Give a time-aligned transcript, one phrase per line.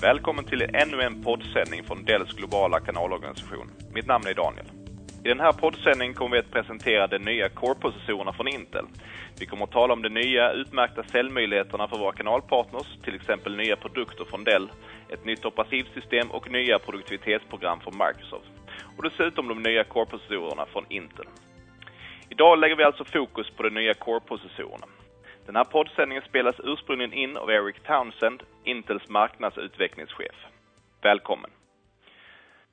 [0.00, 3.70] Välkommen till ännu en poddsändning från Dells globala kanalorganisation.
[3.94, 4.66] Mitt namn är Daniel.
[5.24, 8.84] I den här poddsändningen kommer vi att presentera de nya Core-processorerna från Intel.
[9.38, 13.76] Vi kommer att tala om de nya utmärkta säljmöjligheterna för våra kanalpartners, till exempel nya
[13.76, 14.70] produkter från Dell,
[15.08, 18.50] ett nytt operativsystem och nya produktivitetsprogram från Microsoft.
[18.96, 21.26] Och dessutom de nya Core-processorerna från Intel.
[22.28, 24.86] Idag lägger vi alltså fokus på de nya Core-processorerna.
[25.50, 30.46] Den här poddsändningen spelas ursprungligen in av Eric Townsend, Intels marknadsutvecklingschef.
[31.02, 31.50] Välkommen!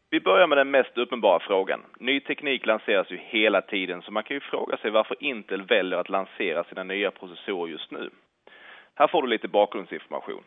[0.09, 1.80] Vi börjar med den mest uppenbara frågan.
[1.99, 5.99] Ny teknik lanseras ju hela tiden så man kan ju fråga sig varför Intel väljer
[5.99, 8.09] att lansera sina nya processorer just nu.
[8.96, 10.44] Här får du lite bakgrundsinformation.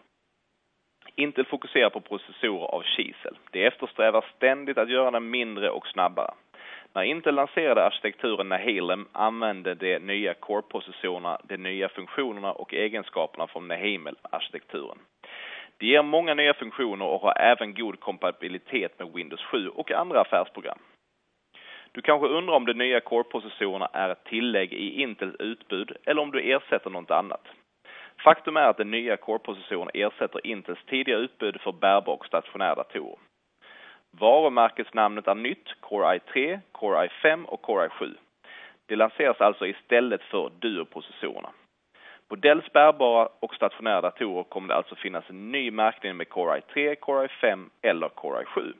[1.14, 3.38] Intel fokuserar på processorer av kisel.
[3.50, 6.34] Det eftersträvar ständigt att göra dem mindre och snabbare.
[6.92, 13.68] När Intel lanserade arkitekturen Nehalem använde de nya Core-processorerna de nya funktionerna och egenskaperna från
[13.68, 14.98] Nehamel-arkitekturen.
[15.78, 20.20] Det ger många nya funktioner och har även god kompatibilitet med Windows 7 och andra
[20.20, 20.78] affärsprogram.
[21.92, 26.30] Du kanske undrar om de nya Core-processorerna är ett tillägg i Intels utbud eller om
[26.30, 27.48] du ersätter något annat.
[28.24, 33.29] Faktum är att de nya Core-processorerna ersätter Intels tidigare utbud för bärbara och stationära datorer.
[34.10, 38.16] Varumärkesnamnet är nytt, Core i3, Core i5 och Core i7.
[38.86, 41.50] Det lanseras alltså istället för Duo-processorerna.
[42.28, 46.60] På Dells bärbara och stationära datorer kommer det alltså finnas en ny märkning med Core
[46.60, 48.74] i3, Core i5 eller Core i7.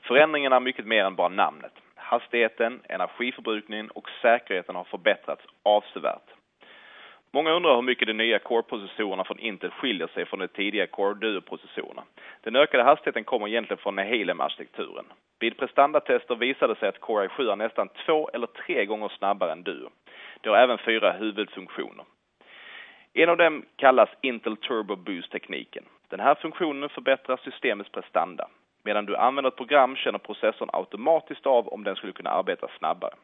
[0.00, 1.72] Förändringen är mycket mer än bara namnet.
[1.94, 6.30] Hastigheten, energiförbrukningen och säkerheten har förbättrats avsevärt.
[7.34, 11.14] Många undrar hur mycket de nya Core-processorerna från Intel skiljer sig från de tidiga Core
[11.14, 12.02] Duo-processorerna.
[12.40, 15.04] Den ökade hastigheten kommer egentligen från Nehalem-arkitekturen.
[15.40, 19.62] Vid prestandatester visade sig att Core i7 är nästan två eller tre gånger snabbare än
[19.62, 19.90] Duo.
[20.40, 22.04] Det har även fyra huvudfunktioner.
[23.12, 25.84] En av dem kallas Intel Turbo Boost-tekniken.
[26.08, 28.48] Den här funktionen förbättrar systemets prestanda.
[28.84, 33.14] Medan du använder ett program känner processorn automatiskt av om den skulle kunna arbeta snabbare.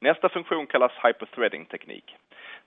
[0.00, 2.16] Nästa funktion kallas Hyperthreading-teknik.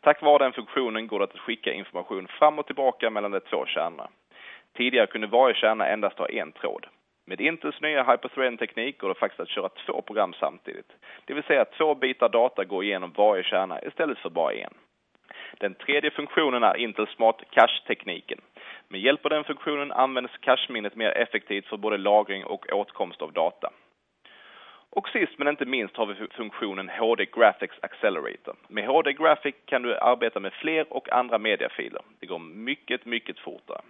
[0.05, 3.65] Tack vare den funktionen går det att skicka information fram och tillbaka mellan de två
[3.65, 4.07] kärnorna.
[4.77, 6.85] Tidigare kunde varje kärna endast ha en tråd.
[7.25, 10.91] Med Intels nya hyperthreading-teknik går det faktiskt att köra två program samtidigt.
[11.25, 14.73] Det vill säga att två bitar data går igenom varje kärna istället för bara en.
[15.57, 18.41] Den tredje funktionen är Intel Smart Cache-tekniken.
[18.87, 23.33] Med hjälp av den funktionen används cache-minnet mer effektivt för både lagring och åtkomst av
[23.33, 23.69] data.
[24.95, 28.55] Och sist men inte minst har vi funktionen HD Graphics Accelerator.
[28.67, 32.01] Med HD Graphic kan du arbeta med fler och andra mediafiler.
[32.19, 33.81] Det går mycket, mycket fortare.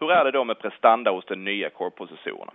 [0.00, 2.52] Hur är det då med prestanda hos den nya Core-processorerna?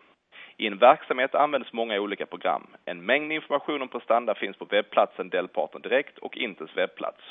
[0.57, 2.67] I en verksamhet används många olika program.
[2.85, 7.21] En mängd information om prestanda finns på webbplatsen Dell Partner Direkt och Intels webbplats.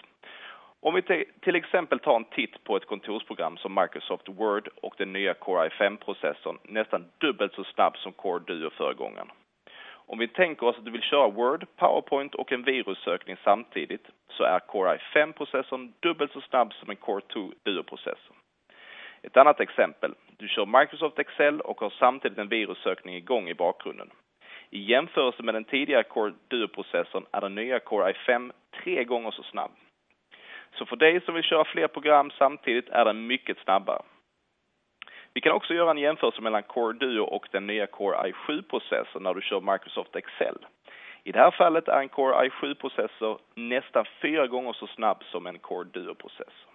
[0.81, 1.02] Om vi
[1.41, 5.69] till exempel tar en titt på ett kontorsprogram som Microsoft Word och den nya Core
[5.69, 9.31] i5-processorn nästan dubbelt så snabb som Core Duo-föregångaren.
[10.06, 14.44] Om vi tänker oss att du vill köra Word, PowerPoint och en virussökning samtidigt så
[14.44, 18.36] är Core i5-processorn dubbelt så snabb som en Core 2 Duo-processor.
[19.22, 20.14] Ett annat exempel.
[20.36, 24.10] Du kör Microsoft Excel och har samtidigt en virussökning igång i bakgrunden.
[24.70, 28.52] I jämförelse med den tidigare Core Duo-processorn är den nya Core i5
[28.82, 29.70] tre gånger så snabb.
[30.74, 34.02] Så för dig som vill köra fler program samtidigt är den mycket snabbare.
[35.34, 39.34] Vi kan också göra en jämförelse mellan Core Duo och den nya Core i7-processorn när
[39.34, 40.59] du kör Microsoft Excel.
[41.25, 45.59] I det här fallet är en Core i7-processor nästan fyra gånger så snabb som en
[45.59, 46.72] Core Duo-processor.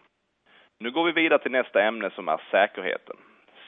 [0.79, 3.16] Nu går vi vidare till nästa ämne som är säkerheten.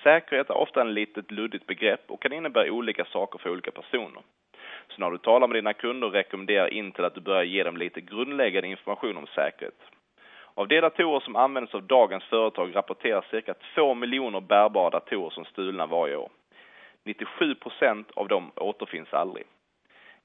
[0.04, 4.22] Säkerhet är ofta ett litet luddigt begrepp och kan innebära olika saker för olika personer.
[4.88, 8.02] Så när du talar med dina kunder rekommenderar Intel att du börjar ge dem lite
[8.02, 9.82] grundläggande information om säkerhet.
[10.54, 15.46] Av de datorer som används av dagens företag rapporteras cirka 2 miljoner bärbara datorer som
[15.46, 16.30] stulna varje år.
[17.06, 19.46] 97 procent av dem återfinns aldrig.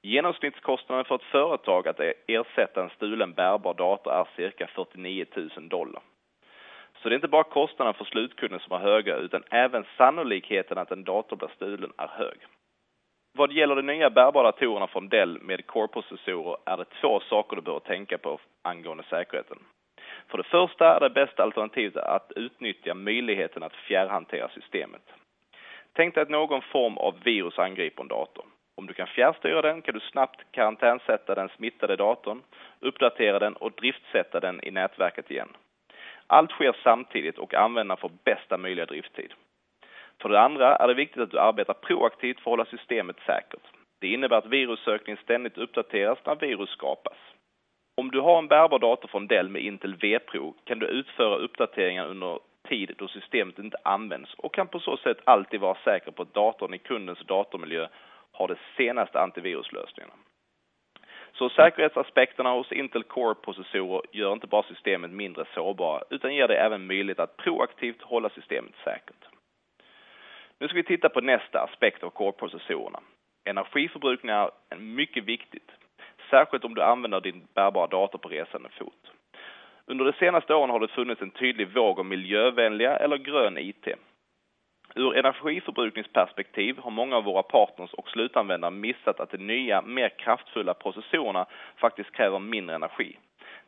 [0.01, 5.69] Genomsnittskostnaden för ett företag att e- ersätta en stulen bärbar dator är cirka 49 000
[5.69, 6.01] dollar.
[7.01, 10.91] Så det är inte bara kostnaden för slutkunden som är höga utan även sannolikheten att
[10.91, 12.37] en dator blir stulen är hög.
[13.37, 17.61] Vad gäller de nya bärbara datorerna från Dell med Core-processorer är det två saker du
[17.61, 19.57] behöver tänka på angående säkerheten.
[20.27, 25.01] För det första är det bästa alternativet att utnyttja möjligheten att fjärrhantera systemet.
[25.93, 28.45] Tänk dig att någon form av virus angriper en dator.
[28.77, 32.41] Om du kan fjärrstyra den kan du snabbt karantänsätta den smittade datorn,
[32.79, 35.49] uppdatera den och driftsätta den i nätverket igen.
[36.27, 39.33] Allt sker samtidigt och användaren får bästa möjliga drifttid.
[40.21, 43.63] För det andra är det viktigt att du arbetar proaktivt för att hålla systemet säkert.
[43.99, 47.17] Det innebär att virussökningen ständigt uppdateras när virus skapas.
[47.97, 52.07] Om du har en bärbar dator från Dell med Intel V-Pro kan du utföra uppdateringar
[52.07, 56.21] under tid då systemet inte används och kan på så sätt alltid vara säker på
[56.21, 57.87] att datorn i kundens datormiljö
[58.31, 60.13] har de senaste antiviruslösningarna.
[61.33, 66.87] Så säkerhetsaspekterna hos Intel Core-processorer gör inte bara systemet mindre sårbara utan ger det även
[66.87, 69.25] möjlighet att proaktivt hålla systemet säkert.
[70.59, 72.99] Nu ska vi titta på nästa aspekt av Core-processorerna.
[73.45, 75.71] Energiförbrukning är mycket viktigt,
[76.35, 79.11] särskilt om du använder din bärbara dator på resande fot.
[79.85, 83.87] Under de senaste åren har det funnits en tydlig våg av miljövänliga eller grön IT.
[84.95, 90.73] Ur energiförbrukningsperspektiv har många av våra partners och slutanvändare missat att de nya, mer kraftfulla
[90.73, 91.45] processorerna
[91.77, 93.17] faktiskt kräver mindre energi.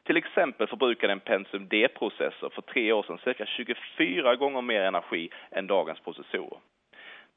[0.03, 5.29] Till exempel förbrukade en Pentium D-processor för tre år sedan cirka 24 gånger mer energi
[5.51, 6.59] än dagens processorer.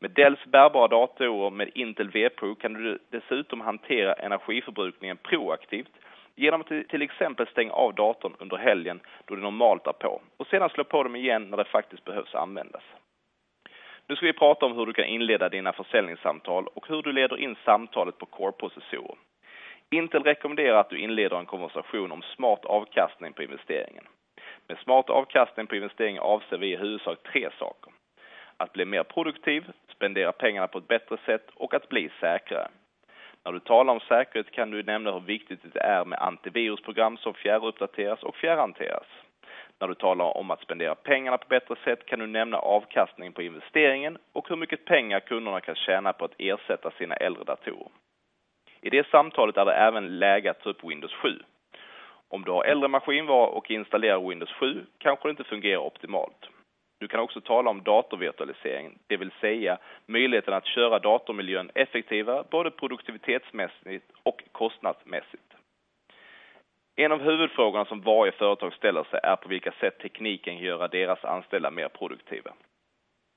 [0.03, 5.93] Med Dells bärbara datorer med Intel vPro kan du dessutom hantera energiförbrukningen proaktivt
[6.37, 10.47] genom att till exempel stänga av datorn under helgen då det normalt är på och
[10.47, 12.83] sedan slå på dem igen när det faktiskt behövs användas.
[14.07, 17.37] Nu ska vi prata om hur du kan inleda dina försäljningssamtal och hur du leder
[17.37, 19.17] in samtalet på Core-processorer.
[19.91, 24.05] Intel rekommenderar att du inleder en konversation om smart avkastning på investeringen.
[24.69, 27.93] Med smart avkastning på investeringen avser vi i huvudsak tre saker.
[28.57, 29.65] Att bli mer produktiv,
[30.01, 32.69] spendera pengarna på ett bättre sätt och att bli säkrare.
[33.45, 37.35] När du talar om säkerhet kan du nämna hur viktigt det är med antivirusprogram som
[37.35, 39.07] fjärruppdateras och fjärrhanteras.
[39.79, 43.43] När du talar om att spendera pengarna på bättre sätt kan du nämna avkastningen på
[43.43, 47.89] investeringen och hur mycket pengar kunderna kan tjäna på att ersätta sina äldre datorer.
[48.81, 51.29] I det samtalet är det även läge att ta upp Windows 7.
[52.29, 56.49] Om du har äldre maskinvara och installerar Windows 7 kanske det inte fungerar optimalt.
[57.01, 62.71] Du kan också tala om datorvirtualisering, det vill säga möjligheten att köra datormiljön effektivare både
[62.71, 65.55] produktivitetsmässigt och kostnadsmässigt.
[66.97, 70.89] En av huvudfrågorna som varje företag ställer sig är på vilka sätt tekniken kan göra
[70.89, 72.53] deras anställda mer produktiva.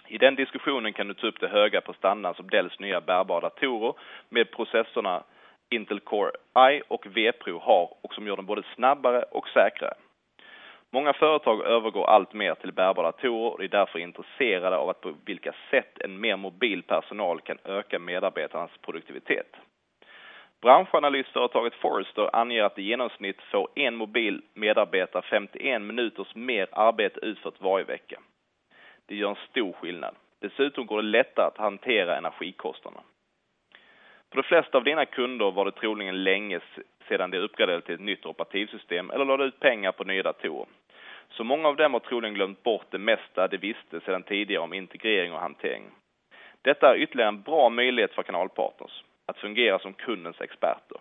[0.08, 3.94] I den diskussionen kan du ta upp det höga prestandan som Dells nya bärbara datorer
[4.30, 5.24] med processorna
[5.70, 6.32] Intel Core
[6.72, 9.94] i och vPro har och som gör dem både snabbare och säkrare.
[10.94, 15.14] Många företag övergår allt mer till bärbara datorer och är därför intresserade av att på
[15.26, 19.56] vilka sätt en mer mobil personal kan öka medarbetarnas produktivitet.
[20.62, 27.62] Branschanalysföretaget Forrester anger att i genomsnitt får en mobil medarbetare 51 minuters mer arbete utfört
[27.62, 28.20] varje vecka.
[29.06, 30.16] Det gör en stor skillnad.
[30.40, 33.04] Dessutom går det lättare att hantera energikostnaderna.
[34.30, 36.60] För de flesta av dina kunder var det troligen länge
[37.08, 40.68] sedan de uppgraderade till ett nytt operativsystem eller lade ut pengar på nya datorer.
[41.34, 44.74] Så många av dem har troligen glömt bort det mesta de visste sedan tidigare om
[44.74, 45.84] integrering och hantering.
[46.62, 50.98] Detta är ytterligare en bra möjlighet för kanalpartners att fungera som kundens experter.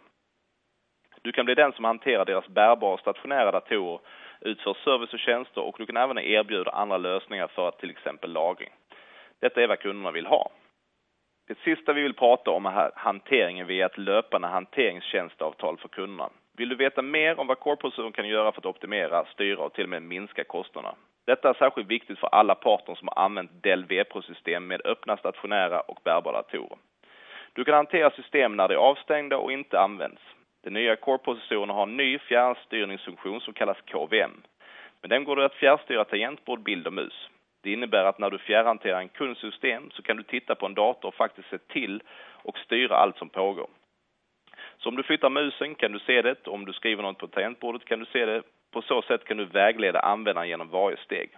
[1.22, 4.00] Du kan bli den som hanterar deras bärbara och stationära datorer,
[4.40, 8.32] utför service och tjänster och du kan även erbjuda andra lösningar för att till exempel
[8.32, 8.70] lagring.
[9.40, 10.50] Detta är vad kunderna vill ha.
[11.46, 16.30] Det sista vi vill prata om är hanteringen via ett löpande hanteringstjänstavtal för kunderna.
[16.62, 19.84] Vill du veta mer om vad Core kan göra för att optimera, styra och till
[19.84, 20.94] och med minska kostnaderna?
[21.24, 25.80] Detta är särskilt viktigt för alla parter som har använt Dell vPro-system med öppna stationära
[25.80, 26.78] och bärbara datorer.
[27.52, 30.22] Du kan hantera system när de är avstängda och inte används.
[30.62, 34.42] De nya Core-processorerna har en ny fjärrstyrningsfunktion som kallas KVM.
[35.00, 37.28] Med den går det att fjärrstyra tangentbord, bild och mus.
[37.62, 41.08] Det innebär att när du fjärrhanterar en kundsystem så kan du titta på en dator
[41.08, 42.02] och faktiskt se till
[42.42, 43.68] och styra allt som pågår.
[44.78, 47.84] Så om du flyttar musen kan du se det, om du skriver något på tangentbordet
[47.84, 48.42] kan du se det.
[48.70, 51.30] På så sätt kan du vägleda användaren genom varje steg.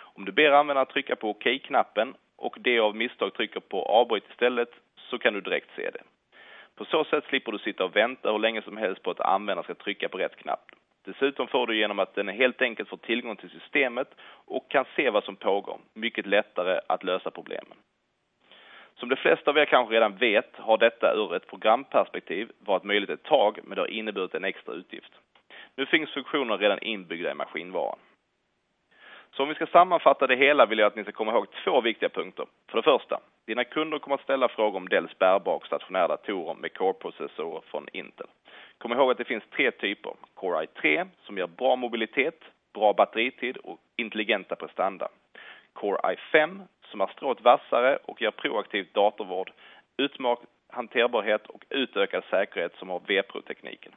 [0.00, 4.70] Om du ber användaren trycka på OK-knappen och det av misstag trycker på avbryt istället
[4.96, 6.02] så kan du direkt se det.
[6.76, 9.64] På så sätt slipper du sitta och vänta hur länge som helst på att användaren
[9.64, 10.70] ska trycka på rätt knapp.
[11.04, 14.08] Dessutom får du genom att den helt enkelt får tillgång till systemet
[14.46, 17.76] och kan se vad som pågår, mycket lättare att lösa problemen.
[18.98, 23.10] Som de flesta av er kanske redan vet har detta ur ett programperspektiv varit möjligt
[23.10, 25.12] ett tag, men det har inneburit en extra utgift.
[25.76, 27.98] Nu finns funktionerna redan inbyggda i maskinvaran.
[29.36, 31.80] Så om vi ska sammanfatta det hela vill jag att ni ska komma ihåg två
[31.80, 32.46] viktiga punkter.
[32.70, 36.54] För det första, dina kunder kommer att ställa frågor om Dells bärbara och stationära datorer
[36.54, 38.26] med Core-processorer från Intel.
[38.78, 40.12] Kom ihåg att det finns tre typer.
[40.34, 42.40] Core i3 som ger bra mobilitet,
[42.74, 45.08] bra batteritid och intelligenta prestanda.
[45.72, 46.60] Core i5
[46.94, 49.50] som är strået vassare och ger proaktiv datorvård,
[49.96, 53.92] utmärkt hanterbarhet och utökad säkerhet som har vPro-tekniken.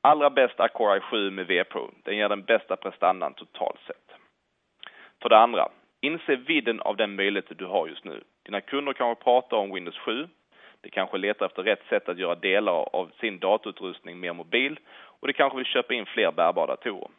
[0.00, 1.90] Allra bäst är Core i7 med vPro.
[2.04, 4.12] Den ger den bästa prestandan totalt sett.
[5.22, 5.68] För det andra,
[6.00, 8.24] inse vidden av den möjlighet du har just nu.
[8.42, 10.28] Dina kunder kanske pratar om Windows 7.
[10.80, 14.78] De kanske letar efter rätt sätt att göra delar av sin datorutrustning mer mobil
[15.20, 17.10] och de kanske vill köpa in fler bärbara datorer.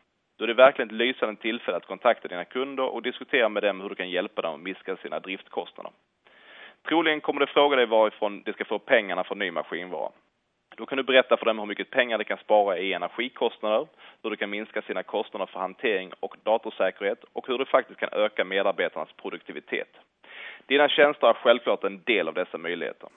[0.42, 3.82] Då är det verkligen ett lysande tillfälle att kontakta dina kunder och diskutera med dem
[3.82, 5.92] hur du kan hjälpa dem att minska sina driftkostnader.
[6.88, 10.12] Troligen kommer de fråga dig varifrån de ska få pengarna för ny maskinvara.
[10.78, 13.88] Då kan du berätta för dem hur mycket pengar de kan spara i energikostnader,
[14.24, 18.10] hur du kan minska sina kostnader för hantering och datorsäkerhet och hur du faktiskt kan
[18.12, 19.90] öka medarbetarnas produktivitet.
[20.66, 23.10] Dina tjänster är självklart en del av dessa möjligheter.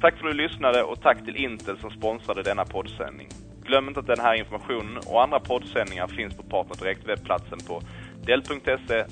[0.00, 3.43] Tack för att du lyssnade och tack till Intel som sponsrade denna poddsändning.
[3.66, 7.82] Glöm inte att den här informationen och andra poddsändningar finns på Partner Direkt webbplatsen på
[8.26, 9.04] del.se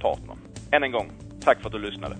[0.00, 0.36] partner.
[0.72, 2.16] Än en gång, tack för att du lyssnade.